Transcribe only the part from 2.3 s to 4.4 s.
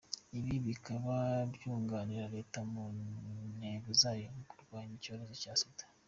Leta mu ntego zayo